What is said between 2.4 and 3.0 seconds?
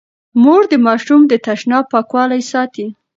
ساتي.